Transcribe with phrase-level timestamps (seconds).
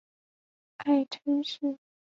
[0.77, 1.77] 爱称是。